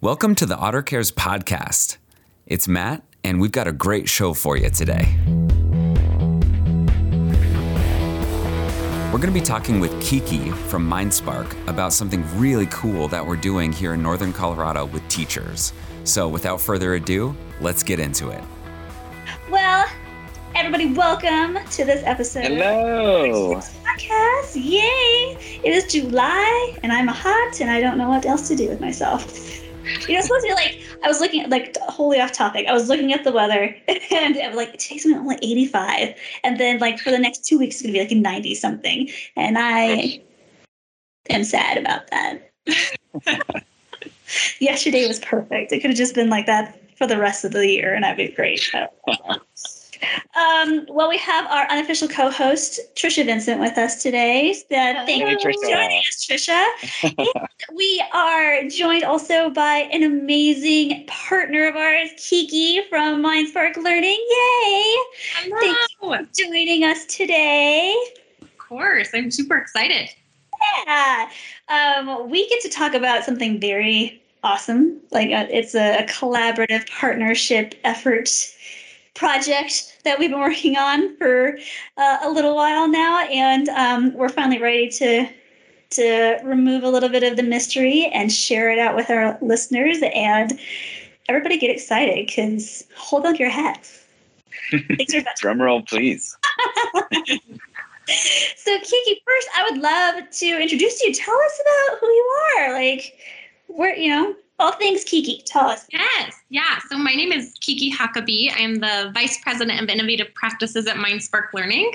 [0.00, 1.96] Welcome to the Otter Cares podcast.
[2.46, 5.12] It's Matt, and we've got a great show for you today.
[9.06, 13.34] We're going to be talking with Kiki from MindSpark about something really cool that we're
[13.34, 15.72] doing here in Northern Colorado with teachers.
[16.04, 18.44] So, without further ado, let's get into it.
[19.50, 19.84] Well,
[20.54, 22.44] everybody, welcome to this episode.
[22.44, 23.56] Hello.
[23.84, 24.54] Podcast.
[24.54, 25.36] Yay!
[25.64, 28.80] It is July, and I'm hot, and I don't know what else to do with
[28.80, 29.57] myself.
[30.06, 32.66] You know, supposed to be like I was looking at like wholly off topic.
[32.66, 33.76] I was looking at the weather,
[34.10, 36.14] and was like today's gonna be only 85,
[36.44, 39.56] and then like for the next two weeks it's gonna be like 90 something, and
[39.58, 40.20] I
[41.30, 42.50] am sad about that.
[44.60, 45.72] Yesterday was perfect.
[45.72, 48.16] It could have just been like that for the rest of the year, and I'd
[48.16, 48.70] be great.
[50.36, 54.50] Um, well, we have our unofficial co-host Trisha Vincent with us today.
[54.50, 54.54] Uh,
[55.04, 56.64] thank Hey, you for joining us, Trisha.
[57.74, 64.18] We are joined also by an amazing partner of ours, Kiki from MindSpark Learning.
[64.30, 64.96] Yay!
[65.34, 65.74] Hello.
[66.00, 67.94] for Joining us today.
[68.40, 70.08] Of course, I'm super excited.
[70.86, 71.30] Yeah.
[71.68, 75.00] Um, we get to talk about something very awesome.
[75.10, 78.28] Like uh, it's a, a collaborative partnership effort
[79.18, 81.58] project that we've been working on for
[81.96, 85.28] uh, a little while now, and um, we're finally ready to
[85.90, 89.98] to remove a little bit of the mystery and share it out with our listeners.
[90.14, 90.58] And
[91.28, 94.04] everybody get excited because hold on to your hats.
[94.70, 96.36] Things are about Drum roll, please.
[98.56, 101.12] So, Kiki, first, I would love to introduce you.
[101.12, 102.72] Tell us about who you are.
[102.72, 103.18] Like,
[103.66, 105.42] where, you know, all things Kiki.
[105.46, 105.86] Tell us.
[105.90, 106.78] Yes, yeah.
[106.88, 108.52] So my name is Kiki Huckabee.
[108.52, 111.90] I am the Vice President of Innovative Practices at MindSpark Learning.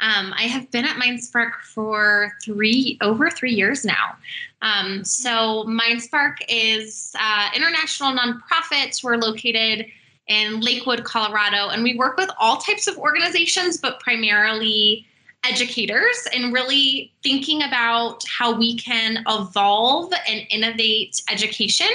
[0.00, 4.16] Um, I have been at MindSpark for three over three years now.
[4.60, 9.02] Um, so MindSpark is uh, international nonprofit.
[9.02, 9.86] We're located
[10.28, 15.06] in Lakewood, Colorado, and we work with all types of organizations, but primarily
[15.44, 21.88] educators and really thinking about how we can evolve and innovate education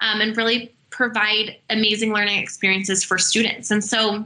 [0.00, 3.70] um, and really provide amazing learning experiences for students.
[3.70, 4.24] And so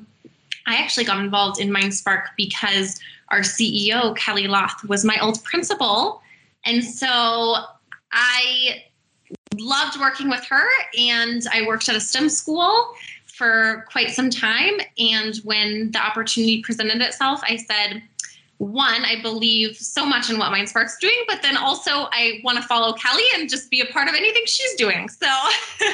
[0.66, 2.98] I actually got involved in MindSpark because
[3.28, 6.22] our CEO, Kelly Loth, was my old principal.
[6.64, 7.56] And so
[8.12, 8.84] I
[9.58, 10.66] loved working with her
[10.98, 12.94] and I worked at a STEM school
[13.26, 14.74] for quite some time.
[14.98, 18.02] And when the opportunity presented itself, I said,
[18.64, 22.62] one, I believe so much in what MindSpark's doing, but then also I want to
[22.66, 25.08] follow Kelly and just be a part of anything she's doing.
[25.08, 25.26] So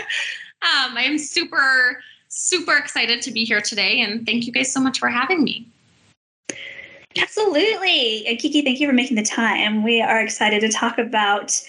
[0.62, 4.00] um, I'm super, super excited to be here today.
[4.00, 5.66] And thank you guys so much for having me.
[7.19, 8.26] Absolutely.
[8.26, 9.82] And Kiki, thank you for making the time.
[9.82, 11.60] We are excited to talk about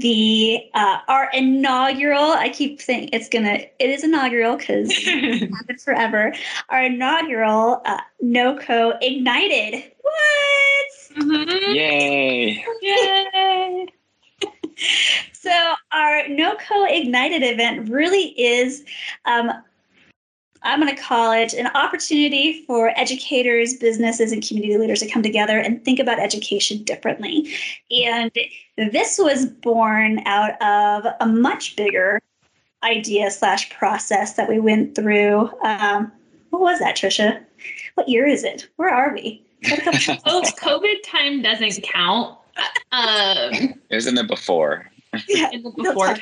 [0.00, 2.32] the uh, our inaugural.
[2.32, 3.58] I keep saying it's gonna.
[3.78, 6.34] It is inaugural because it's happened forever.
[6.70, 9.92] Our inaugural uh, NoCo Ignited.
[10.10, 11.26] What?
[11.26, 11.74] Mhm.
[11.74, 12.64] Yay.
[12.82, 13.86] Yay!
[15.32, 18.84] so our NoCo Ignited event really is,
[19.24, 19.50] um,
[20.62, 25.22] I'm going to call it an opportunity for educators, businesses, and community leaders to come
[25.22, 27.52] together and think about education differently.
[27.90, 28.30] And
[28.76, 32.20] this was born out of a much bigger
[32.82, 35.50] idea slash process that we went through.
[35.62, 36.12] Um,
[36.50, 37.42] what was that, Trisha?
[37.94, 38.68] What year is it?
[38.76, 39.42] Where are we?
[39.68, 42.38] What a couple- Well, COVID time doesn't count.
[42.92, 43.52] Um,
[43.88, 44.90] It was in the before.
[45.28, 45.50] Yeah.
[45.52, 46.18] in the No before time.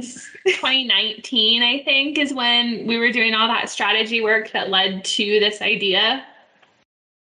[0.00, 5.04] times, 2019, I think, is when we were doing all that strategy work that led
[5.04, 6.24] to this idea.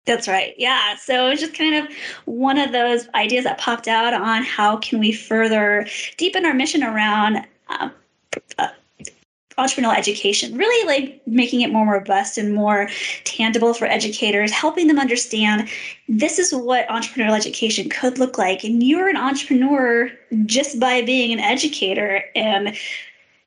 [0.04, 0.54] That's right.
[0.58, 0.96] Yeah.
[0.96, 1.88] So it's just kind of
[2.24, 5.86] one of those ideas that popped out on how can we further
[6.18, 7.92] deepen our mission around um,
[8.58, 8.68] uh,
[9.62, 12.88] entrepreneurial education, really like making it more robust and more
[13.24, 15.68] tangible for educators, helping them understand
[16.08, 18.64] this is what entrepreneurial education could look like.
[18.64, 20.10] And you're an entrepreneur
[20.46, 22.24] just by being an educator.
[22.34, 22.76] And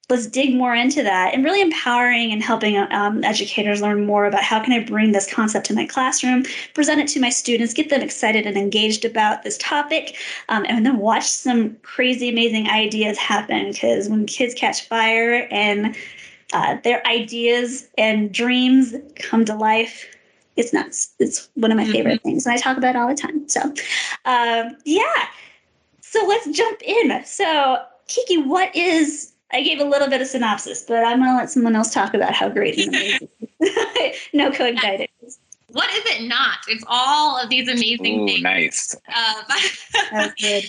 [0.09, 4.43] let's dig more into that and really empowering and helping um, educators learn more about
[4.43, 6.43] how can i bring this concept to my classroom
[6.73, 10.15] present it to my students get them excited and engaged about this topic
[10.49, 13.71] um, and then watch some crazy amazing ideas happen.
[13.71, 15.95] Because when kids catch fire and
[16.53, 20.05] uh, their ideas and dreams come to life
[20.55, 21.13] it's nuts.
[21.19, 23.47] It's one of my favorite things and i talk about it all the time.
[23.49, 23.61] So
[24.23, 25.27] um, yeah.
[25.99, 27.25] So let's jump in.
[27.25, 27.77] So
[28.07, 31.49] kiki what is I gave a little bit of synopsis, but I'm going to let
[31.49, 33.29] someone else talk about how great and amazing
[34.33, 35.39] NoCo Ignited is.
[35.69, 36.57] what is it not?
[36.67, 38.41] It's all of these amazing Ooh, things.
[38.43, 38.95] nice.
[40.11, 40.65] That's good.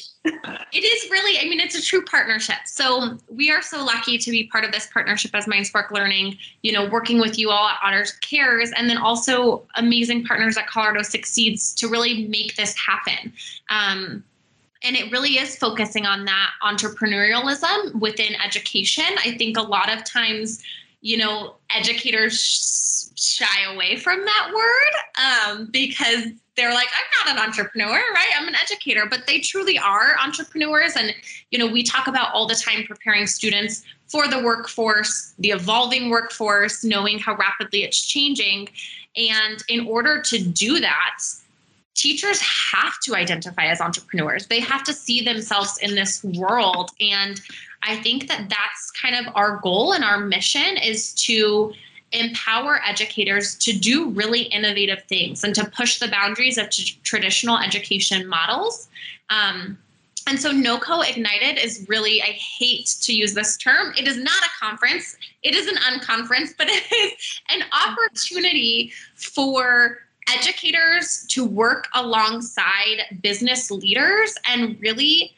[0.73, 2.57] it is really, I mean, it's a true partnership.
[2.67, 6.73] So we are so lucky to be part of this partnership as MindSpark Learning, you
[6.73, 11.03] know, working with you all at Otter Cares, and then also amazing partners at Colorado
[11.03, 13.33] Succeeds to really make this happen.
[13.71, 14.25] Um,
[14.87, 19.05] and it really is focusing on that entrepreneurialism within education.
[19.19, 20.63] I think a lot of times,
[21.01, 27.49] you know, educators shy away from that word um, because they're like, I'm not an
[27.49, 28.29] entrepreneur, right?
[28.39, 30.95] I'm an educator, but they truly are entrepreneurs.
[30.97, 31.13] And,
[31.51, 36.11] you know, we talk about all the time preparing students for the workforce, the evolving
[36.11, 38.69] workforce, knowing how rapidly it's changing.
[39.17, 41.19] And in order to do that,
[41.97, 44.47] teachers have to identify as entrepreneurs.
[44.47, 46.91] They have to see themselves in this world.
[47.01, 47.41] And
[47.83, 51.73] I think that that's kind of our goal and our mission is to
[52.13, 57.59] empower educators to do really innovative things and to push the boundaries of t- traditional
[57.59, 58.89] education models.
[59.31, 59.79] Um,
[60.29, 64.43] and so NOCO Ignited is really, I hate to use this term, it is not
[64.45, 71.89] a conference, it is an unconference, but it is an opportunity for educators to work
[71.95, 75.35] alongside business leaders and really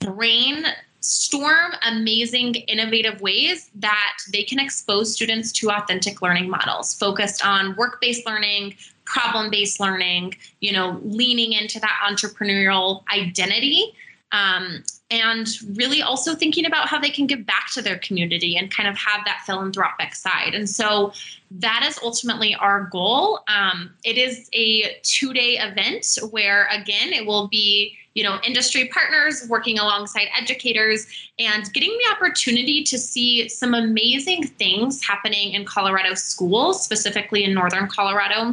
[0.00, 7.76] brainstorm amazing innovative ways that they can expose students to authentic learning models focused on
[7.76, 13.92] work-based learning problem-based learning you know leaning into that entrepreneurial identity.
[14.32, 18.70] Um, and really also thinking about how they can give back to their community and
[18.70, 20.54] kind of have that philanthropic side.
[20.54, 21.12] And so
[21.50, 23.40] that is ultimately our goal.
[23.48, 28.88] Um, it is a two day event where, again, it will be you know industry
[28.92, 31.06] partners working alongside educators
[31.38, 37.54] and getting the opportunity to see some amazing things happening in colorado schools specifically in
[37.54, 38.52] northern colorado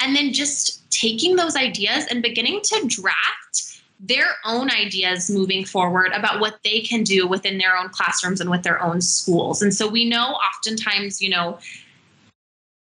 [0.00, 3.67] and then just taking those ideas and beginning to draft
[4.00, 8.50] their own ideas moving forward about what they can do within their own classrooms and
[8.50, 9.60] with their own schools.
[9.60, 11.58] And so we know oftentimes, you know,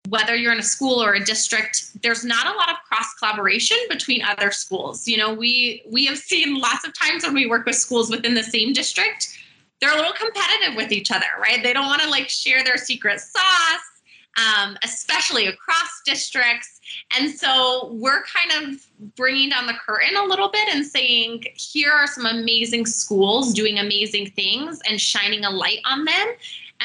[0.09, 3.77] whether you're in a school or a district there's not a lot of cross collaboration
[3.89, 5.07] between other schools.
[5.07, 8.33] You know we we have seen lots of times when we work with schools within
[8.33, 9.39] the same district
[9.79, 11.63] they're a little competitive with each other right?
[11.63, 13.93] They don't want to like share their secret sauce
[14.37, 16.72] um, especially across districts
[17.17, 18.85] and so we're kind of
[19.15, 23.79] bringing down the curtain a little bit and saying, here are some amazing schools doing
[23.79, 26.27] amazing things and shining a light on them.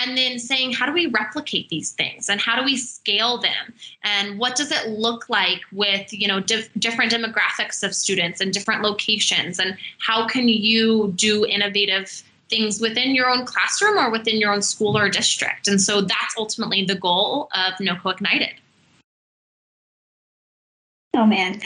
[0.01, 3.75] And then saying, how do we replicate these things and how do we scale them?
[4.05, 8.53] And what does it look like with, you know, dif- different demographics of students and
[8.53, 9.59] different locations?
[9.59, 14.63] And how can you do innovative things within your own classroom or within your own
[14.63, 15.67] school or district?
[15.67, 18.55] And so that's ultimately the goal of NOCO Ignited.
[21.19, 21.61] Oh man.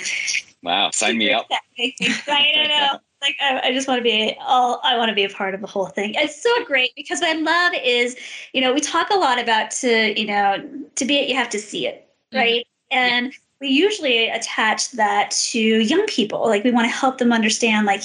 [0.63, 1.47] Wow, sign me up.
[1.79, 2.99] I know.
[3.21, 5.61] Like I, I just want to be all I want to be a part of
[5.61, 6.15] the whole thing.
[6.17, 8.17] It's so great because what I love is,
[8.55, 10.57] you know, we talk a lot about to, you know,
[10.95, 12.67] to be it you have to see it, right?
[12.93, 12.99] Mm-hmm.
[12.99, 16.49] And yeah we usually attach that to young people.
[16.49, 18.03] Like we want to help them understand, like,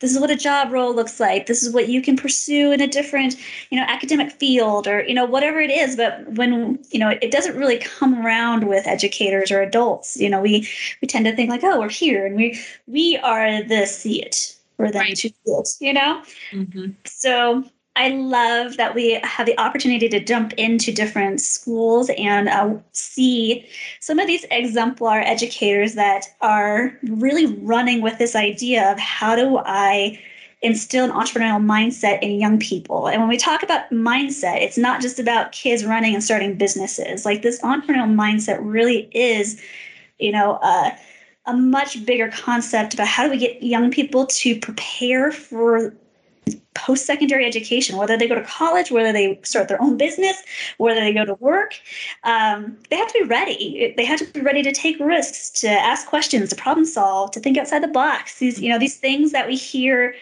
[0.00, 1.46] this is what a job role looks like.
[1.46, 3.36] This is what you can pursue in a different,
[3.70, 5.94] you know, academic field or, you know, whatever it is.
[5.94, 10.40] But when, you know, it doesn't really come around with educators or adults, you know,
[10.40, 10.68] we,
[11.00, 14.56] we tend to think like, oh, we're here and we, we are the see it
[14.76, 15.16] for them right.
[15.16, 16.20] to see it, you know?
[16.50, 16.90] Mm-hmm.
[17.04, 17.64] So
[17.96, 23.66] I love that we have the opportunity to jump into different schools and uh, see
[24.00, 29.58] some of these exemplar educators that are really running with this idea of how do
[29.64, 30.20] I
[30.60, 33.08] instill an entrepreneurial mindset in young people.
[33.08, 37.24] And when we talk about mindset, it's not just about kids running and starting businesses.
[37.24, 39.58] Like this entrepreneurial mindset really is,
[40.18, 40.90] you know, uh,
[41.46, 45.94] a much bigger concept about how do we get young people to prepare for
[46.74, 50.42] post secondary education, whether they go to college, whether they start their own business,
[50.78, 51.74] whether they go to work.
[52.22, 53.94] Um, they have to be ready.
[53.96, 57.40] They have to be ready to take risks, to ask questions, to problem solve, to
[57.40, 58.38] think outside the box.
[58.38, 60.14] These, you know, these things that we hear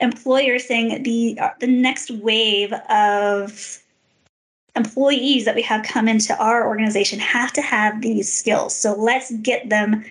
[0.00, 3.82] employers saying the uh, the next wave of
[4.76, 8.74] employees that we have come into our organization have to have these skills.
[8.74, 10.04] So let's get them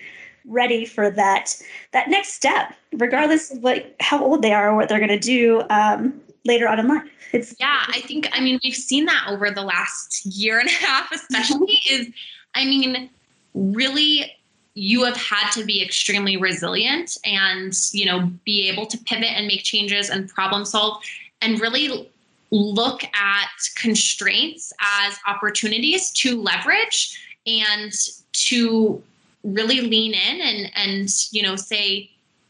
[0.48, 1.56] ready for that
[1.92, 5.20] that next step, regardless of what how old they are or what they're going to
[5.20, 7.04] do um, later on in life.
[7.34, 10.86] It's yeah, I think I mean we've seen that over the last year and a
[10.86, 12.10] half, especially is
[12.56, 13.10] I mean
[13.54, 14.32] really
[14.74, 19.48] you have had to be extremely resilient and you know be able to pivot and
[19.48, 21.02] make changes and problem solve
[21.42, 22.10] and really
[22.52, 27.92] look at constraints as opportunities to leverage and
[28.32, 29.02] to
[29.48, 32.10] really lean in and and you know say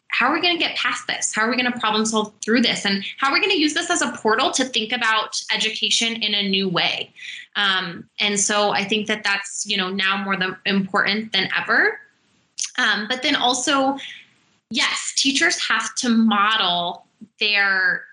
[0.09, 1.35] how are we going to get past this?
[1.35, 2.85] How are we going to problem solve through this?
[2.85, 6.15] And how are we going to use this as a portal to think about education
[6.23, 7.13] in a new way?
[7.55, 11.99] Um, and so i think that that's you know now more than important than ever.
[12.77, 13.97] Um, but then also
[14.69, 17.05] yes teachers have to model
[17.39, 18.06] their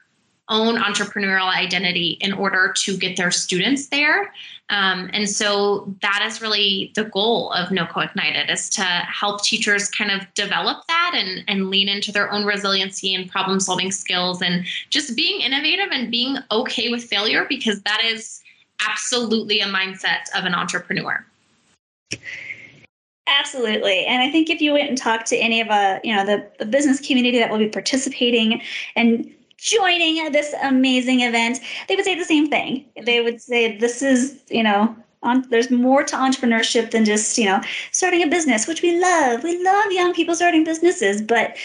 [0.49, 4.33] own entrepreneurial identity in order to get their students there.
[4.71, 9.91] Um, and so that is really the goal of NoCo Ignited is to help teachers
[9.91, 14.43] kind of develop that and, and lean into their own resiliency and problem solving skills
[14.43, 18.43] and just being innovative and being okay with failure because that is
[18.87, 21.25] absolutely a mindset of an entrepreneur.
[23.27, 24.05] Absolutely.
[24.05, 26.27] And I think if you went and talked to any of a, uh, you know,
[26.27, 28.61] the, the business community that will be participating
[28.97, 32.85] and joining this amazing event, they would say the same thing.
[33.03, 37.47] They would say, this is, you know, on, there's more to entrepreneurship than just, you
[37.47, 37.61] know,
[37.93, 39.43] starting a business, which we love.
[39.43, 41.57] We love young people starting businesses, but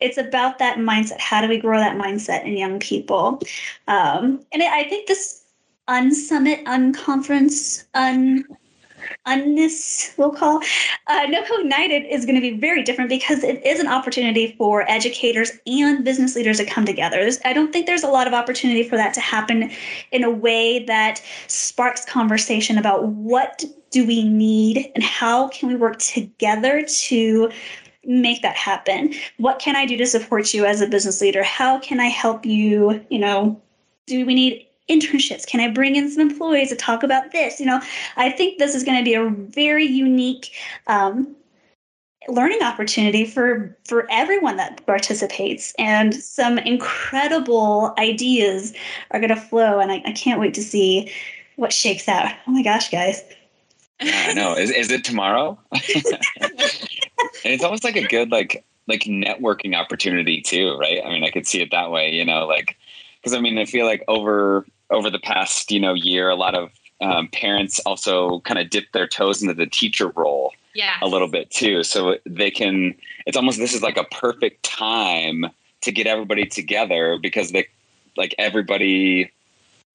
[0.00, 1.20] it's about that mindset.
[1.20, 3.40] How do we grow that mindset in young people?
[3.88, 5.44] Um, and I think this
[5.88, 8.44] unsummit, unconference, un
[9.26, 10.60] unness we'll call
[11.06, 14.88] uh, NoCo Ignited is going to be very different because it is an opportunity for
[14.90, 17.16] educators and business leaders to come together.
[17.16, 19.70] There's, I don't think there's a lot of opportunity for that to happen
[20.12, 25.76] in a way that sparks conversation about what do we need and how can we
[25.76, 27.50] work together to
[28.04, 31.78] make that happen what can i do to support you as a business leader how
[31.80, 33.60] can i help you you know
[34.06, 35.46] do we need internships?
[35.46, 37.60] Can I bring in some employees to talk about this?
[37.60, 37.80] You know,
[38.16, 40.52] I think this is going to be a very unique
[40.86, 41.34] um,
[42.28, 45.72] learning opportunity for for everyone that participates.
[45.78, 48.74] And some incredible ideas
[49.10, 51.10] are going to flow and I, I, can't wait to see
[51.56, 52.30] what shakes out.
[52.46, 53.22] Oh my gosh guys.
[54.00, 54.54] I know.
[54.54, 55.58] Is, is it tomorrow?
[57.44, 61.00] And it's almost like a good like like networking opportunity too right?
[61.04, 62.76] I mean i could see it that way you know like
[63.16, 66.54] because i mean i feel like over over the past you know year, a lot
[66.54, 66.70] of
[67.00, 70.96] um, parents also kind of dip their toes into the teacher role yeah.
[71.02, 71.82] a little bit too.
[71.82, 72.94] So they can.
[73.26, 75.46] It's almost this is like a perfect time
[75.82, 77.66] to get everybody together because they
[78.16, 79.30] like everybody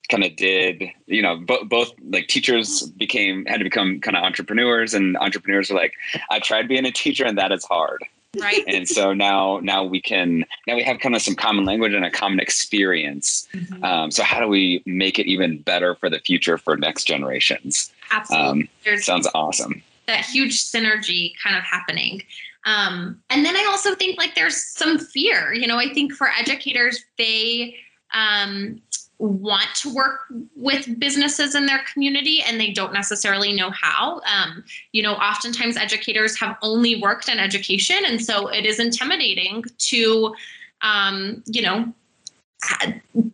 [0.10, 4.24] kind of did you know bo- both like teachers became had to become kind of
[4.24, 5.94] entrepreneurs and entrepreneurs are like
[6.30, 8.04] i tried being a teacher and that is hard
[8.42, 8.64] right.
[8.68, 12.06] And so now now we can now we have kind of some common language and
[12.06, 13.48] a common experience.
[13.54, 13.84] Mm-hmm.
[13.84, 17.92] um, so how do we make it even better for the future for next generations?
[18.12, 18.70] Absolutely.
[18.88, 19.82] Um, sounds awesome.
[20.08, 22.22] that huge synergy kind of happening.
[22.66, 26.30] Um, and then i also think like there's some fear you know i think for
[26.30, 27.76] educators they
[28.16, 28.82] um,
[29.18, 30.22] want to work
[30.56, 34.22] with businesses in their community and they don't necessarily know how.
[34.22, 39.64] Um, you know, oftentimes educators have only worked in education, and so it is intimidating
[39.78, 40.36] to,
[40.82, 41.94] um, you know,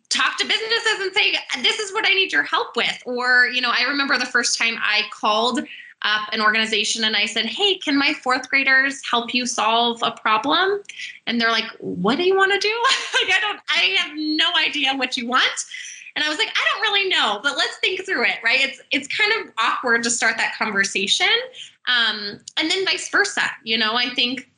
[0.10, 3.62] talk to businesses and say, "This is what I need your help with." Or, you
[3.62, 5.62] know, I remember the first time I called
[6.04, 10.12] up an organization and I said, Hey, can my fourth graders help you solve a
[10.12, 10.82] problem?
[11.28, 12.70] And they're like, What do you want to do?
[13.22, 15.66] like, I don't, I have no idea what you want.
[16.16, 18.60] And I was like, I don't really know, but let's think through it, right?
[18.60, 21.30] It's it's kind of awkward to start that conversation.
[21.88, 23.44] Um, and then vice versa.
[23.64, 24.50] You know, I think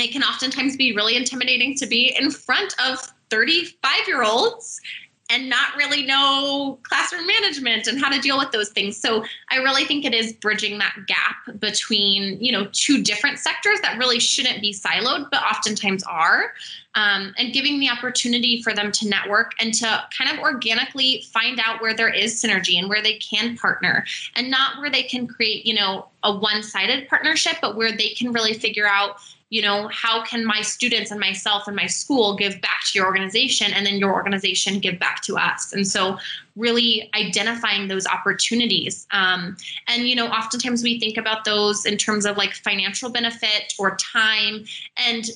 [0.00, 2.98] it can oftentimes be really intimidating to be in front of
[3.30, 4.80] 35 year olds
[5.28, 8.96] and not really know classroom management and how to deal with those things.
[8.96, 13.80] So I really think it is bridging that gap between, you know, two different sectors
[13.80, 16.52] that really shouldn't be siloed, but oftentimes are,
[16.94, 21.60] um, and giving the opportunity for them to network and to kind of organically find
[21.60, 24.04] out where there is synergy and where they can partner
[24.36, 28.32] and not where they can create, you know, a one-sided partnership, but where they can
[28.32, 29.16] really figure out
[29.50, 33.06] you know how can my students and myself and my school give back to your
[33.06, 35.72] organization and then your organization give back to us?
[35.72, 36.18] And so
[36.56, 39.56] really identifying those opportunities um,
[39.88, 43.96] and you know oftentimes we think about those in terms of like financial benefit or
[43.96, 44.64] time
[44.96, 45.26] and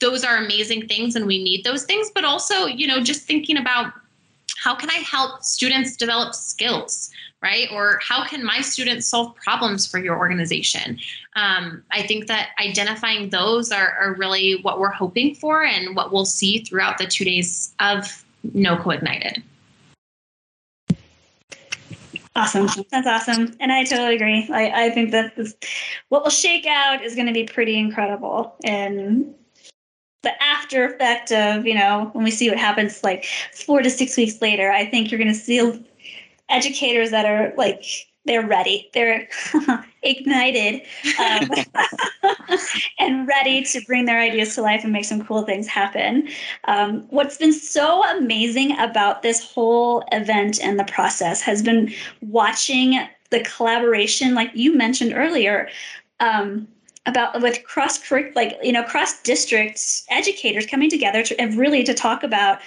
[0.00, 3.58] those are amazing things and we need those things but also you know just thinking
[3.58, 3.92] about
[4.62, 7.10] how can i help students develop skills
[7.42, 7.68] right?
[7.72, 10.98] Or how can my students solve problems for your organization?
[11.36, 16.12] Um, I think that identifying those are, are, really what we're hoping for and what
[16.12, 18.24] we'll see throughout the two days of
[18.54, 19.42] NoCo Ignited.
[22.36, 22.68] Awesome.
[22.90, 23.56] That's awesome.
[23.60, 24.48] And I totally agree.
[24.52, 25.54] I, I think that this,
[26.10, 28.54] what will shake out is going to be pretty incredible.
[28.64, 29.34] And
[30.22, 33.24] the after effect of, you know, when we see what happens like
[33.54, 35.84] four to six weeks later, I think you're going to see
[36.48, 37.84] educators that are like
[38.26, 38.90] they're ready.
[38.92, 39.28] They're
[40.02, 40.82] ignited
[41.18, 41.48] um,
[42.98, 46.28] and ready to bring their ideas to life and make some cool things happen.
[46.64, 53.00] Um, what's been so amazing about this whole event and the process has been watching
[53.30, 55.68] the collaboration, like you mentioned earlier.
[56.20, 56.68] Um,
[57.10, 57.98] about with cross
[58.34, 62.58] like you know cross districts educators coming together to and really to talk about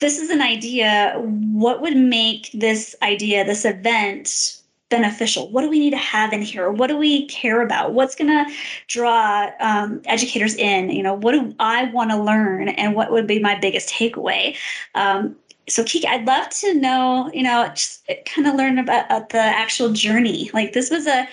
[0.00, 1.14] this is an idea
[1.52, 5.50] what would make this idea this event beneficial?
[5.50, 6.70] What do we need to have in here?
[6.70, 7.92] What do we care about?
[7.92, 8.52] What's going to
[8.86, 10.90] draw um, educators in?
[10.90, 12.68] You know what do i want to learn?
[12.68, 14.56] And what would be my biggest takeaway?
[14.94, 15.36] Um,
[15.68, 19.38] so Kiki, I'd love to know, you know, just kind of learn about uh, the
[19.38, 20.50] actual journey.
[20.54, 21.28] Like this was a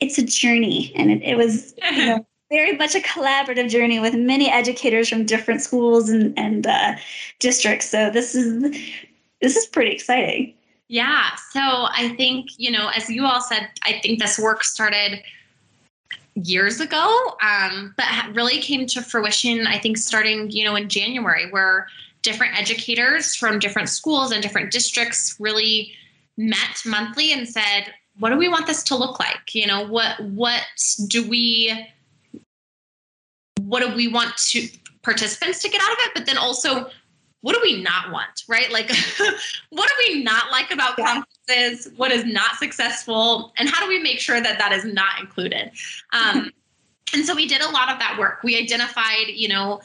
[0.00, 0.92] it's a journey.
[0.94, 5.24] And it, it was you know, very much a collaborative journey with many educators from
[5.24, 6.96] different schools and, and uh,
[7.38, 7.88] districts.
[7.88, 8.62] So this is
[9.40, 10.54] this is pretty exciting.
[10.88, 11.30] Yeah.
[11.50, 15.22] So i think you know as you all said i think this work started
[16.34, 21.48] years ago um, but really came to fruition i think starting you know in january
[21.50, 21.86] where
[22.22, 25.92] different educators from different schools and different districts really
[26.36, 29.54] met monthly and said what do we want this to look like?
[29.54, 30.62] You know what what
[31.08, 31.88] do we
[33.60, 34.68] what do we want to
[35.02, 36.90] participants to get out of it but then also
[37.40, 38.70] what do we not want right?
[38.70, 38.90] Like
[39.70, 41.22] what do we not like about yeah.
[41.48, 43.52] conferences what is not successful?
[43.58, 45.70] And how do we make sure that that is not included?
[46.12, 46.50] Um,
[47.12, 48.42] and so we did a lot of that work.
[48.42, 49.80] We identified you know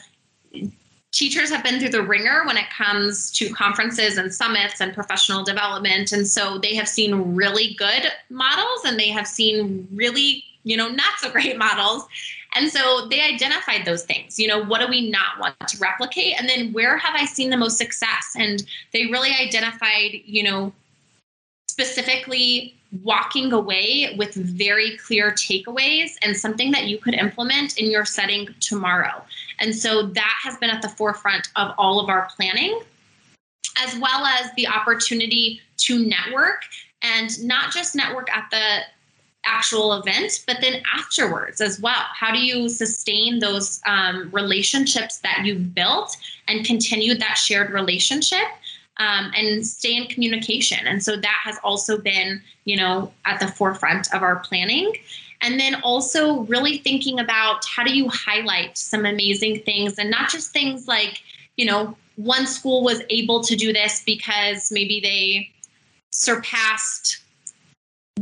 [1.12, 5.42] teachers have been through the ringer when it comes to conferences and summits and professional
[5.42, 6.12] development.
[6.12, 10.88] And so they have seen really good models and they have seen really you know
[10.88, 12.06] not so great models.
[12.56, 16.34] And so they identified those things you know what do we not want to replicate?
[16.38, 18.34] And then where have i seen the most success?
[18.36, 18.62] And
[18.92, 20.72] they really identified you know
[21.68, 28.04] specifically walking away with very clear takeaways and something that you could implement in your
[28.04, 29.24] setting tomorrow.
[29.60, 32.80] And so that has been at the forefront of all of our planning,
[33.78, 36.62] as well as the opportunity to network
[37.02, 38.80] and not just network at the
[39.46, 42.04] actual event, but then afterwards as well.
[42.14, 46.16] How do you sustain those um, relationships that you've built
[46.48, 48.46] and continue that shared relationship?
[49.00, 50.86] um, and stay in communication.
[50.86, 54.92] And so that has also been, you know, at the forefront of our planning.
[55.42, 60.30] And then also really thinking about how do you highlight some amazing things and not
[60.30, 61.22] just things like,
[61.56, 65.50] you know, one school was able to do this because maybe they
[66.10, 67.22] surpassed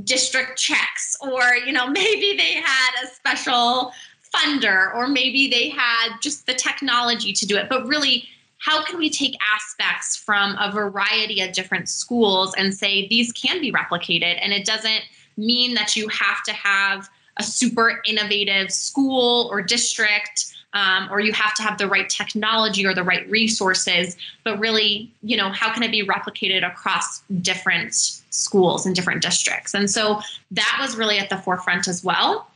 [0.04, 3.92] district checks or you know maybe they had a special
[4.35, 7.68] funder or maybe they had just the technology to do it.
[7.68, 8.28] But really
[8.61, 13.61] how can we take aspects from a variety of different schools and say these can
[13.61, 15.02] be replicated and it doesn't
[15.38, 21.33] mean that you have to have a super innovative school or district um, or you
[21.33, 24.16] have to have the right technology or the right resources.
[24.44, 29.74] But really you know how can it be replicated across different schools and different districts?
[29.74, 30.20] And so
[30.51, 32.51] that was really at the forefront as well.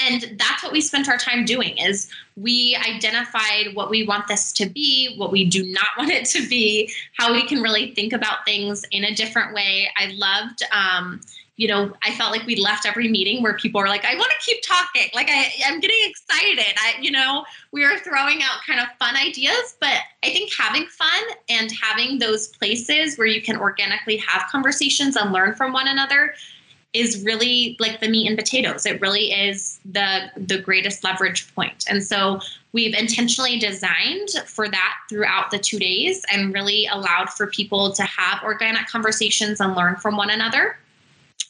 [0.00, 4.52] And that's what we spent our time doing is we identified what we want this
[4.54, 8.12] to be what we do not want it to be how we can really think
[8.12, 9.88] about things in a different way.
[9.96, 11.20] I loved um,
[11.62, 14.32] you know i felt like we left every meeting where people were like i want
[14.32, 18.58] to keep talking like I, i'm getting excited i you know we were throwing out
[18.66, 19.94] kind of fun ideas but
[20.24, 25.32] i think having fun and having those places where you can organically have conversations and
[25.32, 26.34] learn from one another
[26.92, 28.84] is really like the meat and potatoes.
[28.84, 31.86] It really is the the greatest leverage point.
[31.88, 32.38] And so
[32.72, 38.02] we've intentionally designed for that throughout the two days and really allowed for people to
[38.02, 40.76] have organic conversations and learn from one another.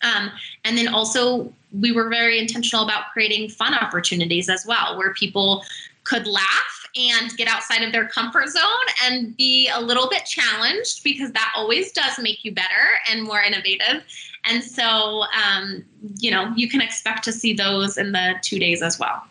[0.03, 0.31] Um,
[0.65, 5.65] and then also we were very intentional about creating fun opportunities as well, where people
[6.05, 8.63] could laugh and get outside of their comfort zone
[9.05, 13.41] and be a little bit challenged because that always does make you better and more
[13.41, 14.03] innovative.
[14.45, 15.85] And so, um,
[16.19, 19.25] you know, you can expect to see those in the two days as well.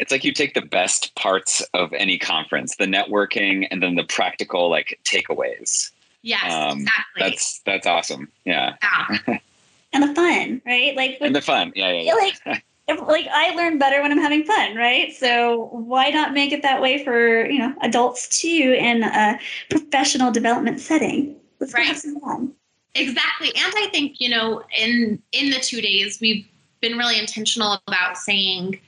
[0.00, 4.04] It's like you take the best parts of any conference, the networking and then the
[4.04, 5.90] practical like takeaways.
[6.22, 7.20] Yes, um, exactly.
[7.20, 8.28] That's that's awesome.
[8.44, 8.76] Yeah.
[8.82, 9.38] yeah.
[9.92, 10.96] and the fun, right?
[10.96, 11.72] Like and the fun.
[11.74, 12.02] Yeah, yeah.
[12.02, 12.14] yeah.
[12.14, 12.62] Like
[13.08, 15.14] like I learn better when I'm having fun, right?
[15.14, 19.38] So why not make it that way for you know adults too in a
[19.70, 21.36] professional development setting?
[21.60, 21.86] Let's right.
[21.86, 22.52] have some fun.
[22.94, 26.46] Exactly, and I think you know in in the two days we've
[26.80, 28.80] been really intentional about saying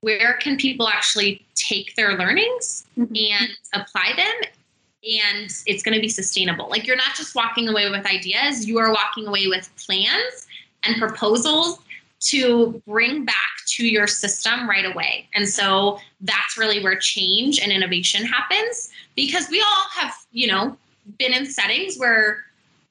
[0.00, 3.14] where can people actually take their learnings mm-hmm.
[3.14, 4.50] and apply them
[5.04, 6.68] and it's going to be sustainable.
[6.68, 10.46] Like you're not just walking away with ideas, you are walking away with plans
[10.84, 11.78] and proposals
[12.20, 13.34] to bring back
[13.66, 15.28] to your system right away.
[15.34, 20.76] And so that's really where change and innovation happens because we all have, you know,
[21.18, 22.44] been in settings where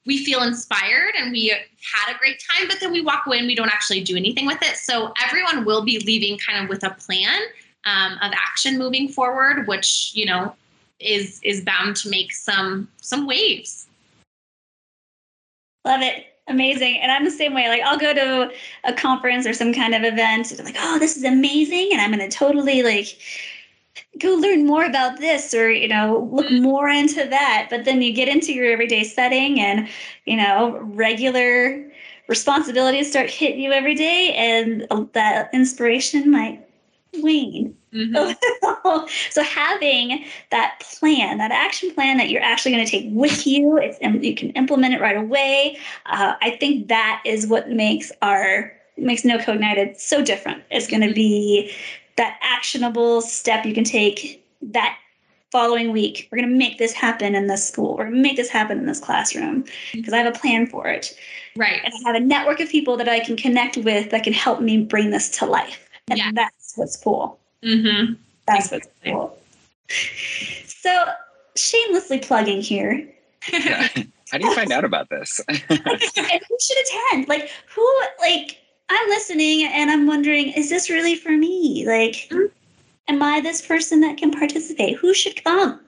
[0.06, 3.48] we feel inspired and we had a great time, but then we walk away and
[3.48, 4.78] we don't actually do anything with it.
[4.78, 7.42] So everyone will be leaving kind of with a plan
[7.84, 10.56] um, of action moving forward, which, you know,
[11.00, 13.88] is is bound to make some some waves.
[15.86, 16.26] Love it.
[16.50, 17.00] Amazing.
[17.02, 17.68] And I'm the same way.
[17.68, 18.52] Like I'll go to
[18.86, 21.90] a conference or some kind of event and I'm like, oh, this is amazing.
[21.92, 23.18] And I'm gonna totally like
[24.20, 26.64] go learn more about this or, you know, look mm-hmm.
[26.64, 27.68] more into that.
[27.70, 29.88] But then you get into your everyday setting and,
[30.26, 31.92] you know, regular
[32.28, 36.66] responsibilities start hitting you every day and that inspiration might
[37.16, 37.76] wane.
[37.94, 39.08] Mm-hmm.
[39.32, 43.78] so having that plan, that action plan that you're actually going to take with you,
[43.78, 45.78] it's, you can implement it right away.
[46.06, 50.64] Uh, I think that is what makes our makes NoCo Ignited so different.
[50.72, 51.72] It's going to be
[52.16, 54.98] that actionable step you can take that
[55.52, 56.28] following week.
[56.32, 57.96] We're going to make this happen in this school.
[57.96, 60.88] We're going to make this happen in this classroom because I have a plan for
[60.88, 61.18] it.
[61.56, 61.82] Right.
[61.84, 64.62] And I have a network of people that I can connect with that can help
[64.62, 65.88] me bring this to life.
[66.10, 66.32] And yeah.
[66.34, 67.40] that's what's cool.
[67.64, 68.14] Mm-hmm.
[68.46, 69.38] That's what's cool.
[70.66, 71.06] So,
[71.56, 73.08] shamelessly plugging here.
[73.52, 73.88] Yeah.
[74.32, 75.40] How do you find out about this?
[75.48, 77.30] and who should attend?
[77.30, 78.58] Like, who, like,
[78.90, 81.86] I'm listening and I'm wondering, is this really for me?
[81.88, 82.46] Like, mm-hmm.
[83.08, 84.98] am I this person that can participate?
[84.98, 85.80] Who should come?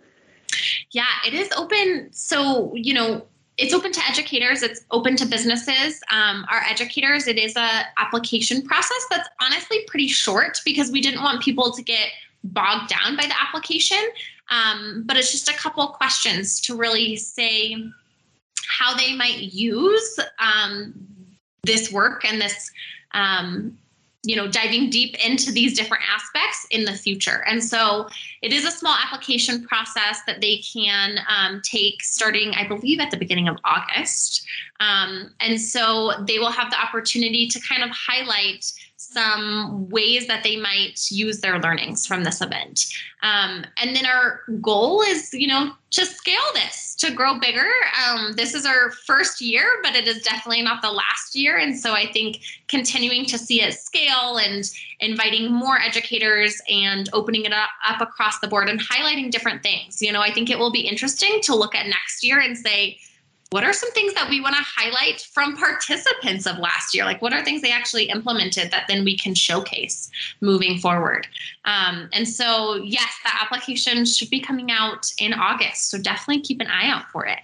[0.91, 2.09] Yeah, it is open.
[2.11, 3.25] So, you know,
[3.59, 6.01] it's open to educators it's open to businesses.
[6.09, 11.21] Um, our educators it is a application process that's honestly pretty short because we didn't
[11.21, 12.07] want people to get
[12.43, 13.99] bogged down by the application.
[14.49, 17.75] Um, but it's just a couple questions to really say
[18.67, 20.93] how they might use um,
[21.63, 22.71] this work and this
[23.13, 23.77] um,
[24.23, 27.43] you know diving deep into these different aspects in the future.
[27.47, 28.09] And so
[28.41, 33.11] it is a small application process that they can um, take starting i believe at
[33.11, 34.45] the beginning of august.
[34.79, 38.71] Um, and so they will have the opportunity to kind of highlight
[39.11, 42.85] some ways that they might use their learnings from this event.
[43.23, 47.67] Um, and then our goal is, you know, to scale this, to grow bigger.
[48.07, 51.57] Um, this is our first year, but it is definitely not the last year.
[51.57, 54.63] And so I think continuing to see it scale and
[54.99, 60.01] inviting more educators and opening it up, up across the board and highlighting different things.
[60.01, 62.99] You know, I think it will be interesting to look at next year and say,
[63.51, 67.03] what are some things that we want to highlight from participants of last year?
[67.03, 71.27] Like, what are things they actually implemented that then we can showcase moving forward?
[71.65, 75.89] Um, and so, yes, the application should be coming out in August.
[75.89, 77.39] So, definitely keep an eye out for it.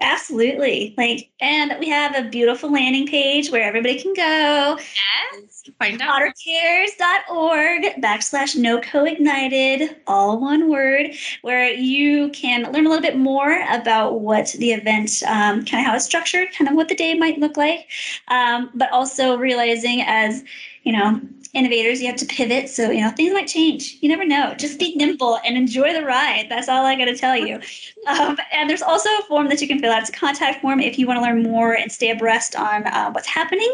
[0.00, 0.94] Absolutely.
[0.98, 4.78] Like, and we have a beautiful landing page where everybody can go.
[4.78, 5.62] Yes.
[5.78, 6.20] Find out.
[6.20, 13.64] Ottercares.org backslash no co-ignited, all one word, where you can learn a little bit more
[13.70, 17.14] about what the event, um, kind of how it's structured, kind of what the day
[17.14, 17.88] might look like,
[18.28, 20.44] um, but also realizing as,
[20.82, 21.20] you know,
[21.56, 22.68] innovators, you have to pivot.
[22.68, 23.98] So, you know, things might change.
[24.00, 24.54] You never know.
[24.54, 26.46] Just be nimble and enjoy the ride.
[26.48, 27.60] That's all I got to tell you.
[28.06, 30.00] Um, and there's also a form that you can fill out.
[30.00, 33.10] It's a contact form if you want to learn more and stay abreast on uh,
[33.10, 33.68] what's happening.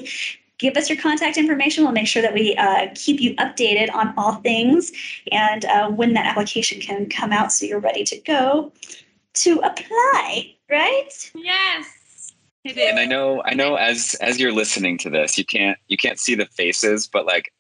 [0.59, 1.83] Give us your contact information.
[1.85, 4.92] We'll make sure that we uh, keep you updated on all things
[5.33, 8.73] and uh, when that application can come out so you're ready to go
[9.35, 11.31] to apply, right?
[11.35, 12.01] Yes.
[12.64, 16.18] And I know, I know, as as you're listening to this, you can't you can't
[16.18, 17.53] see the faces, but like,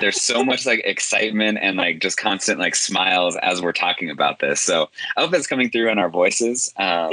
[0.00, 4.38] there's so much like excitement and like just constant like smiles as we're talking about
[4.38, 4.60] this.
[4.60, 6.72] So I hope that's coming through in our voices.
[6.76, 7.10] Um,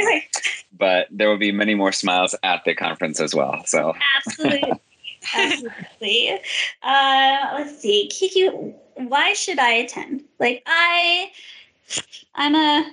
[0.78, 3.64] but there will be many more smiles at the conference as well.
[3.66, 4.74] So absolutely,
[5.36, 6.40] absolutely.
[6.84, 8.48] Uh, let's see, Kiki,
[8.96, 10.24] why should I attend?
[10.40, 11.32] Like I,
[12.36, 12.92] I'm a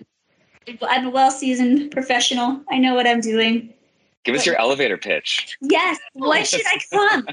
[0.82, 2.62] I'm a well seasoned professional.
[2.70, 3.74] I know what I'm doing.
[4.24, 5.56] Give us your elevator pitch.
[5.60, 5.98] Yes.
[6.12, 7.26] Why should I come?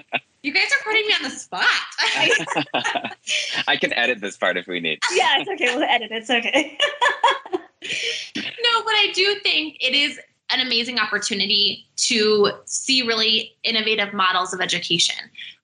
[0.44, 1.66] You guys are putting me on the spot.
[3.68, 5.00] I can edit this part if we need.
[5.14, 5.76] Yeah, it's okay.
[5.76, 6.12] We'll edit.
[6.12, 6.78] It's okay.
[7.54, 10.20] no, but I do think it is
[10.50, 15.18] an amazing opportunity to see really innovative models of education.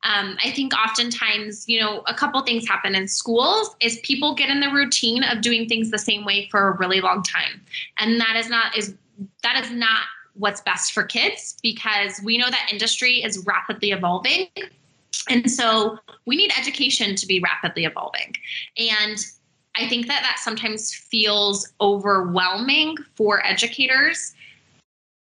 [0.03, 4.49] Um, I think oftentimes, you know, a couple things happen in schools is people get
[4.49, 7.61] in the routine of doing things the same way for a really long time,
[7.97, 8.93] and that is not is
[9.43, 10.01] that is not
[10.33, 14.47] what's best for kids because we know that industry is rapidly evolving.
[15.29, 18.35] And so we need education to be rapidly evolving.
[18.77, 19.17] And
[19.75, 24.33] I think that that sometimes feels overwhelming for educators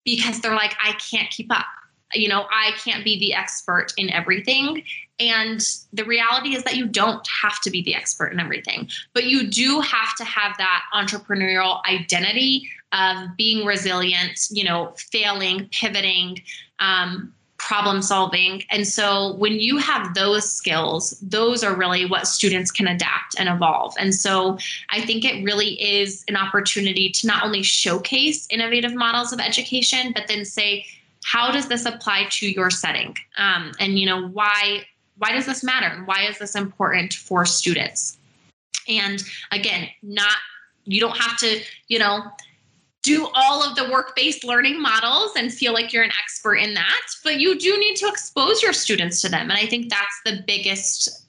[0.05, 1.67] because they're like, I can't keep up.
[2.13, 4.85] You know, I can't be the expert in everything.
[5.19, 5.61] And
[5.93, 9.49] the reality is that you don't have to be the expert in everything, but you
[9.49, 16.41] do have to have that entrepreneurial identity of being resilient, you know, failing, pivoting,
[16.79, 18.63] um, problem solving.
[18.71, 23.49] And so when you have those skills, those are really what students can adapt and
[23.49, 23.95] evolve.
[23.99, 24.59] And so
[24.91, 30.13] I think it really is an opportunity to not only showcase innovative models of education,
[30.15, 30.85] but then say,
[31.25, 33.17] how does this apply to your setting?
[33.39, 34.85] Um, and you know, why
[35.17, 35.87] why does this matter?
[35.87, 38.19] And Why is this important for students?
[38.89, 40.37] And again, not
[40.85, 42.25] you don't have to, you know,
[43.05, 46.75] do all of the work based learning models and feel like you're an expert in
[46.75, 49.51] that, but you do need to expose your students to them.
[49.51, 51.25] And I think that's the biggest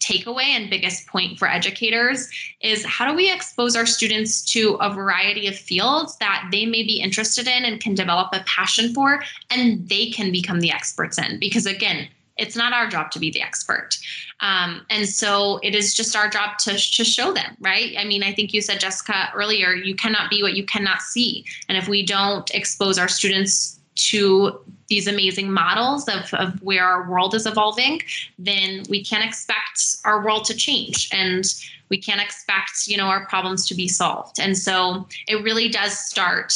[0.00, 2.28] takeaway and biggest point for educators
[2.60, 6.82] is how do we expose our students to a variety of fields that they may
[6.82, 11.18] be interested in and can develop a passion for and they can become the experts
[11.18, 12.08] in because again
[12.40, 13.98] it's not our job to be the expert.
[14.40, 17.94] Um, and so it is just our job to, to show them, right?
[17.98, 21.44] I mean, I think you said, Jessica, earlier, you cannot be what you cannot see.
[21.68, 27.08] And if we don't expose our students to these amazing models of, of where our
[27.08, 28.00] world is evolving,
[28.38, 31.08] then we can't expect our world to change.
[31.12, 31.44] And
[31.90, 34.40] we can't expect, you know, our problems to be solved.
[34.40, 36.54] And so it really does start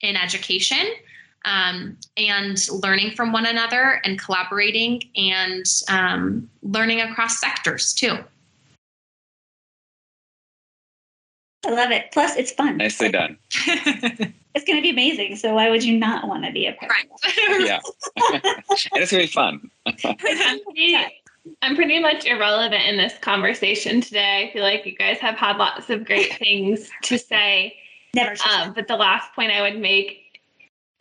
[0.00, 0.86] in education
[1.44, 8.18] um, and learning from one another and collaborating and um, learning across sectors too.
[11.64, 12.06] I love it.
[12.12, 12.76] Plus, it's fun.
[12.76, 13.36] Nicely done.
[14.56, 15.36] it's going to be amazing.
[15.36, 16.90] So why would you not want to be a part?
[16.90, 17.60] Right.
[17.60, 17.80] yeah,
[18.94, 19.70] it's gonna be fun.
[19.84, 20.96] I'm pretty,
[21.62, 24.48] I'm pretty much irrelevant in this conversation today.
[24.48, 27.76] I feel like you guys have had lots of great things to say.
[28.14, 28.36] Never.
[28.50, 30.25] Um, but the last point I would make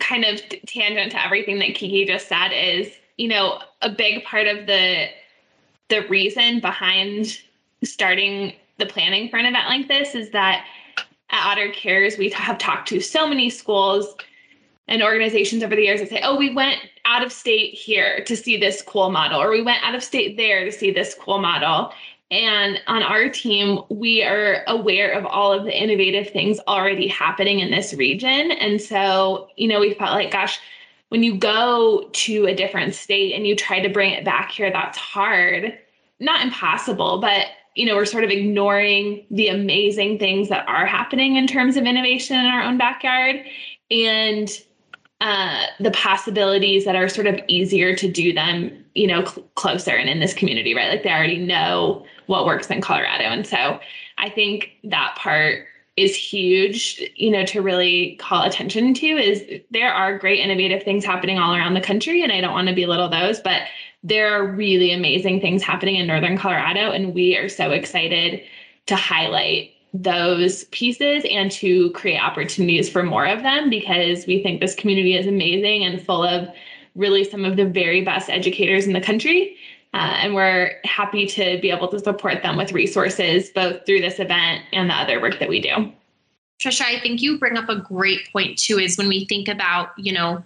[0.05, 4.47] kind of tangent to everything that Kiki just said is, you know, a big part
[4.47, 5.07] of the
[5.89, 7.39] the reason behind
[7.83, 10.65] starting the planning for an event like this is that
[11.29, 14.15] at Otter Cares we have talked to so many schools
[14.87, 18.35] and organizations over the years that say, "Oh, we went out of state here to
[18.35, 21.39] see this cool model, or we went out of state there to see this cool
[21.39, 21.91] model."
[22.35, 27.61] And on our team, we are aware of all of the innovative things already happening
[27.61, 28.51] in this region.
[28.51, 30.59] And so, you know, we felt like, gosh,
[31.07, 34.69] when you go to a different state and you try to bring it back here,
[34.69, 35.77] that's hard.
[36.19, 41.37] Not impossible, but you know, we're sort of ignoring the amazing things that are happening
[41.37, 43.45] in terms of innovation in our own backyard
[43.91, 44.49] and
[45.21, 49.91] uh, the possibilities that are sort of easier to do them, you know, cl- closer
[49.91, 50.89] and in this community, right?
[50.89, 53.23] Like they already know what works in Colorado.
[53.23, 53.79] And so
[54.17, 59.93] I think that part is huge, you know, to really call attention to is there
[59.93, 62.21] are great innovative things happening all around the country.
[62.21, 63.61] And I don't want to belittle those, but
[64.03, 66.91] there are really amazing things happening in Northern Colorado.
[66.91, 68.41] And we are so excited
[68.87, 74.59] to highlight those pieces and to create opportunities for more of them because we think
[74.59, 76.49] this community is amazing and full of
[76.95, 79.55] really some of the very best educators in the country.
[79.93, 84.19] Uh, and we're happy to be able to support them with resources both through this
[84.19, 85.91] event and the other work that we do.
[86.61, 89.89] Trisha, I think you bring up a great point too, is when we think about,
[89.97, 90.43] you know,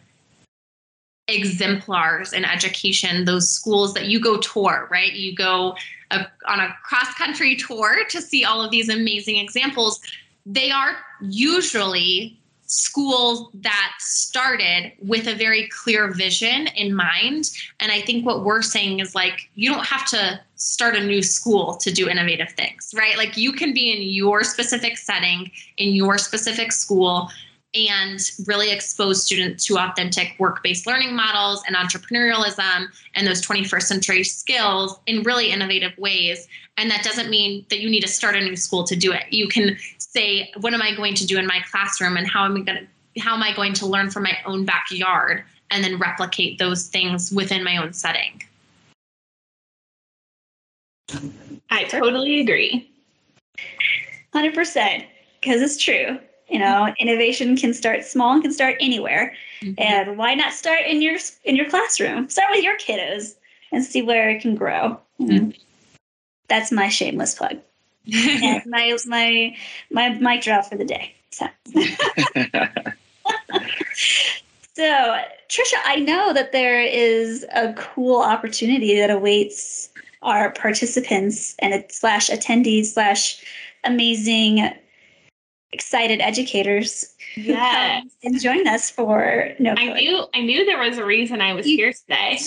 [1.27, 5.13] exemplars in education, those schools that you go tour, right?
[5.13, 5.75] You go
[6.11, 9.99] a, on a cross country tour to see all of these amazing examples.
[10.45, 17.49] They are usually schools that started with a very clear vision in mind.
[17.79, 21.23] And I think what we're saying is like, you don't have to start a new
[21.23, 23.17] school to do innovative things, right?
[23.17, 27.31] Like, you can be in your specific setting, in your specific school,
[27.75, 33.83] and really expose students to authentic work based learning models and entrepreneurialism and those 21st
[33.83, 36.47] century skills in really innovative ways.
[36.77, 39.23] And that doesn't mean that you need to start a new school to do it.
[39.29, 42.55] You can say, what am I going to do in my classroom and how am
[42.57, 42.87] I going to
[43.19, 47.31] how am I going to learn from my own backyard and then replicate those things
[47.31, 48.41] within my own setting?
[51.69, 52.89] I totally agree.
[54.33, 55.05] 100%,
[55.41, 56.19] because it's true.
[56.49, 59.33] You know, innovation can start small and can start anywhere.
[59.61, 59.73] Mm-hmm.
[59.77, 62.29] And why not start in your in your classroom?
[62.29, 63.35] Start with your kiddos
[63.71, 64.99] and see where it can grow.
[65.19, 65.51] Mm-hmm.
[66.47, 67.57] That's my shameless plug.
[68.13, 69.55] and my my
[69.91, 71.13] my mic drop for the day.
[71.31, 71.45] So.
[74.73, 79.89] so, Trisha, I know that there is a cool opportunity that awaits
[80.21, 83.43] our participants and slash attendees slash
[83.83, 84.71] amazing
[85.71, 88.05] excited educators Yes.
[88.23, 91.67] and join us for no I knew I knew there was a reason I was
[91.67, 92.39] You- here today.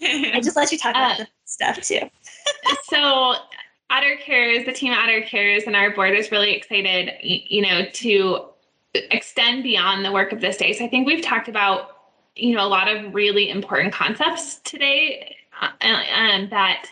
[0.34, 2.00] I just let you talk about Uh, the stuff too.
[2.84, 3.34] so
[3.90, 7.84] Otter Cares, the team at Otter Cares and our board is really excited, you know,
[7.94, 8.44] to
[8.94, 10.72] extend beyond the work of this day.
[10.72, 11.96] So I think we've talked about,
[12.36, 16.86] you know, a lot of really important concepts today uh, and that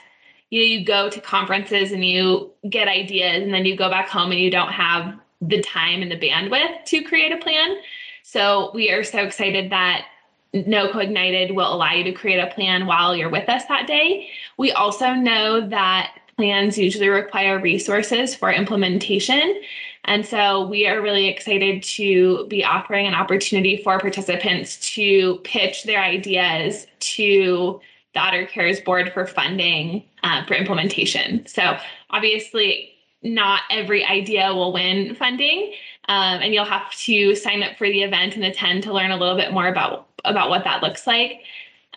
[0.51, 4.09] you know, you go to conferences and you get ideas and then you go back
[4.09, 7.77] home and you don't have the time and the bandwidth to create a plan.
[8.23, 10.07] So we are so excited that
[10.55, 14.31] NoCo Ignited will allow you to create a plan while you're with us that day.
[14.57, 19.61] We also know that plans usually require resources for implementation.
[20.05, 25.85] And so we are really excited to be offering an opportunity for participants to pitch
[25.85, 27.81] their ideas to
[28.15, 31.47] the Otter Cares Board for funding uh, for implementation.
[31.47, 31.77] So
[32.11, 35.73] obviously, not every idea will win funding,
[36.09, 39.17] um, and you'll have to sign up for the event and attend to learn a
[39.17, 41.43] little bit more about about what that looks like.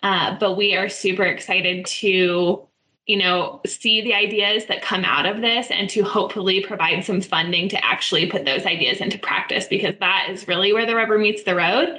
[0.02, 2.66] Uh, but we are super excited to
[3.06, 7.20] you know see the ideas that come out of this and to hopefully provide some
[7.20, 11.18] funding to actually put those ideas into practice because that is really where the rubber
[11.18, 11.98] meets the road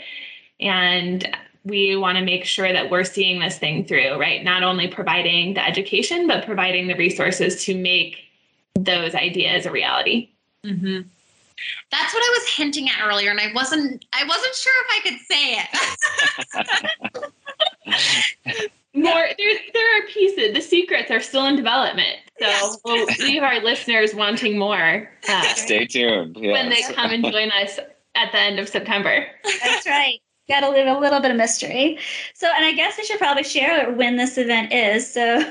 [0.61, 4.87] and we want to make sure that we're seeing this thing through right not only
[4.87, 8.30] providing the education but providing the resources to make
[8.75, 10.29] those ideas a reality
[10.63, 11.01] hmm
[11.91, 14.05] That's what I was hinting at earlier, and I wasn't.
[14.13, 15.67] I wasn't sure if I could say it.
[18.93, 22.77] more there there are pieces the secrets are still in development so Yes.
[22.83, 26.35] we'll leave our listeners wanting more uh, Stay tuned.
[26.35, 27.79] when they come and join us
[28.15, 29.25] at the end of september
[29.63, 30.19] That's right.
[30.49, 31.97] Got to leave a little bit of mystery.
[32.33, 35.09] So, and I guess I should probably share when this event is.
[35.13, 35.41] So,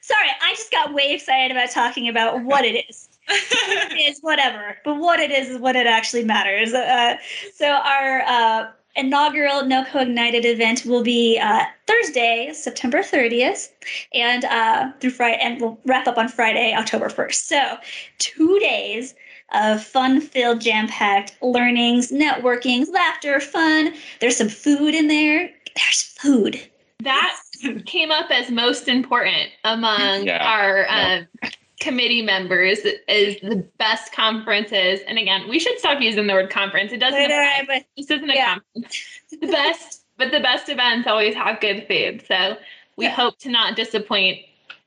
[0.00, 3.08] sorry, I just got way excited about talking about what it is.
[3.28, 6.74] it is whatever, but what it is is what it actually matters.
[6.74, 7.16] Uh,
[7.54, 13.70] so, our uh, inaugural NoCo Ignited event will be uh, Thursday, September 30th,
[14.12, 17.34] and uh, through Friday, and we'll wrap up on Friday, October 1st.
[17.34, 17.76] So,
[18.18, 19.14] two days
[19.52, 23.94] of fun filled, jam packed learnings, networking, laughter, fun.
[24.20, 25.50] There's some food in there.
[25.76, 26.60] There's food.
[27.00, 27.36] that
[27.86, 30.44] came up as most important among Yeah.
[30.44, 31.24] our Yeah.
[31.42, 31.48] uh,
[31.80, 36.92] committee members is the best conferences and again we should stop using the word conference
[36.92, 37.64] it doesn't apply.
[37.66, 38.54] But this isn't a Yeah.
[38.54, 42.56] conference the best but the best events always have good food so
[42.96, 43.10] we Yeah.
[43.10, 44.38] hope to not disappoint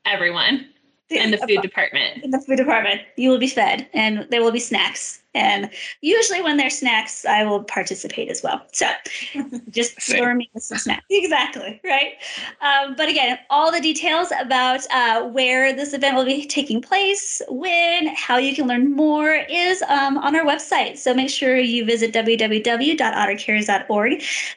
[0.06, 0.66] everyone
[1.10, 4.50] in the food department in the food department, you will be fed, and there will
[4.50, 5.22] be snacks.
[5.38, 5.70] And
[6.00, 8.60] usually, when there's snacks, I will participate as well.
[8.72, 8.88] So,
[9.70, 11.04] just lure me with some snacks.
[11.10, 12.14] Exactly right.
[12.60, 17.40] Um, but again, all the details about uh, where this event will be taking place,
[17.48, 20.98] when, how you can learn more is um, on our website.
[20.98, 24.12] So make sure you visit www.ottercares.org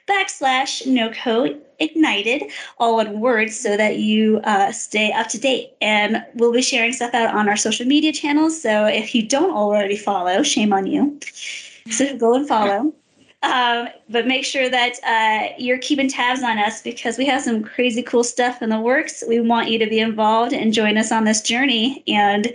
[0.07, 2.43] backslash NoCo ignited
[2.77, 5.73] all one word so that you uh, stay up to date.
[5.81, 8.61] And we'll be sharing stuff out on our social media channels.
[8.61, 11.19] So if you don't already follow shame on you.
[11.89, 12.93] So go and follow.
[13.43, 17.63] Um, but make sure that uh, you're keeping tabs on us because we have some
[17.63, 19.23] crazy cool stuff in the works.
[19.27, 22.03] We want you to be involved and join us on this journey.
[22.07, 22.53] And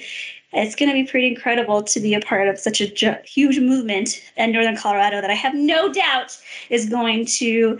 [0.52, 3.58] it's going to be pretty incredible to be a part of such a ju- huge
[3.58, 6.38] movement in northern colorado that i have no doubt
[6.70, 7.78] is going to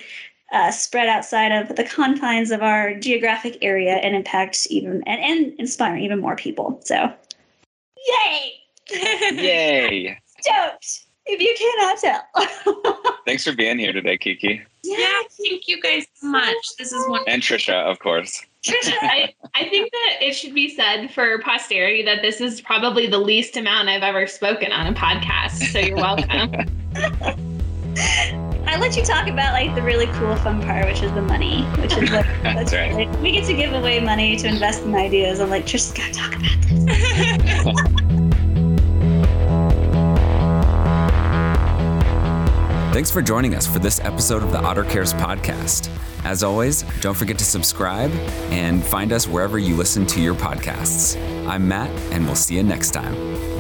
[0.53, 5.59] uh, spread outside of the confines of our geographic area and impact even and, and
[5.59, 6.81] inspire even more people.
[6.85, 7.13] So,
[8.07, 8.53] yay!
[8.91, 10.19] Yay!
[10.41, 11.07] Stoked!
[11.29, 13.15] If you cannot tell.
[13.27, 14.63] Thanks for being here today, Kiki.
[14.85, 16.55] yeah, thank you guys so much.
[16.79, 17.33] This is wonderful.
[17.33, 18.47] And Trisha, of course.
[18.65, 23.09] Trisha, I, I think that it should be said for posterity that this is probably
[23.09, 25.73] the least amount I've ever spoken on a podcast.
[25.73, 26.53] So you're welcome.
[28.67, 31.63] I let you talk about like the really cool fun part, which is the money,
[31.81, 32.93] which is like That's right.
[32.93, 35.41] like, we get to give away money to invest in ideas.
[35.41, 38.07] I'm like, Trisha's gotta talk about this.
[42.93, 45.91] Thanks for joining us for this episode of the Otter Cares podcast.
[46.25, 48.11] As always, don't forget to subscribe
[48.51, 51.17] and find us wherever you listen to your podcasts.
[51.47, 53.56] I'm Matt, and we'll see you next time.